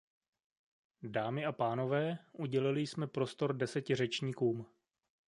[1.03, 4.65] Dámy a pánové, udělili jsme prostor deseti řečníkům.